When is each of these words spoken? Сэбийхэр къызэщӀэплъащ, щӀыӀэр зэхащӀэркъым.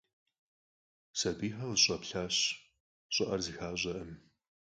Сэбийхэр 1.19 1.67
къызэщӀэплъащ, 1.71 2.35
щӀыӀэр 3.13 3.39
зэхащӀэркъым. 3.45 4.11